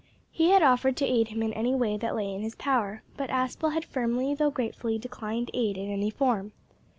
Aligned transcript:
He 0.31 0.49
had 0.49 0.63
offered 0.63 0.97
to 0.97 1.05
aid 1.05 1.27
him 1.27 1.43
in 1.43 1.53
any 1.53 1.75
way 1.75 1.95
that 1.95 2.15
lay 2.15 2.33
in 2.33 2.41
his 2.41 2.55
power, 2.55 3.03
but 3.17 3.29
Aspel 3.29 3.73
had 3.73 3.85
firmly 3.85 4.33
though 4.33 4.49
gratefully 4.49 4.97
declined 4.97 5.51
aid 5.53 5.77
in 5.77 5.91
any 5.91 6.09
form. 6.09 6.53